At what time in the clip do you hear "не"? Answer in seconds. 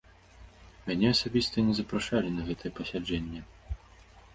1.69-1.73